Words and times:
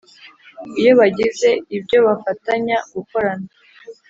iyo 0.79 0.91
bagize 0.99 1.49
ibyo 1.77 1.97
bafatanya 2.07 2.77
gukorana 2.93 3.49